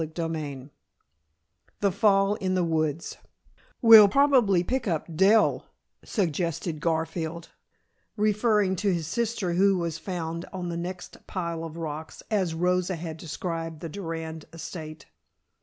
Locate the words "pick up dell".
4.63-5.67